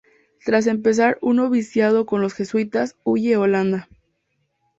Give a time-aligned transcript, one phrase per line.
[0.45, 3.87] Tras empezar un noviciado con los jesuitas, huye a Holanda.